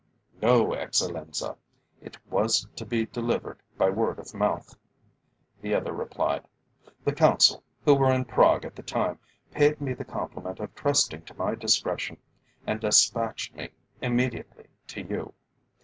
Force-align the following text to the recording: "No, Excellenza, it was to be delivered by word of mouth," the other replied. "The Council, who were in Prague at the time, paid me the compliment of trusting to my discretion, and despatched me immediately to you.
"No, 0.41 0.73
Excellenza, 0.73 1.55
it 2.01 2.17
was 2.27 2.67
to 2.75 2.87
be 2.87 3.05
delivered 3.05 3.61
by 3.77 3.91
word 3.91 4.17
of 4.17 4.33
mouth," 4.33 4.75
the 5.61 5.75
other 5.75 5.93
replied. 5.93 6.47
"The 7.05 7.13
Council, 7.13 7.61
who 7.85 7.93
were 7.93 8.11
in 8.11 8.25
Prague 8.25 8.65
at 8.65 8.75
the 8.75 8.81
time, 8.81 9.19
paid 9.51 9.79
me 9.79 9.93
the 9.93 10.03
compliment 10.03 10.59
of 10.59 10.73
trusting 10.73 11.21
to 11.25 11.35
my 11.37 11.53
discretion, 11.53 12.17
and 12.65 12.81
despatched 12.81 13.53
me 13.53 13.69
immediately 14.01 14.69
to 14.87 15.01
you. 15.03 15.35